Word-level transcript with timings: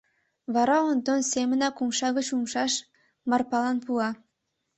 Вара 0.53 0.77
Онтон 0.91 1.21
семынак 1.31 1.75
умша 1.83 2.09
гыч 2.17 2.27
умшаш 2.35 2.73
Марпалан 3.29 3.77
пуа. 3.85 4.09